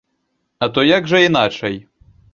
А 0.65 0.69
то 0.77 0.85
як 0.91 1.11
жа 1.11 1.23
іначай? 1.27 1.81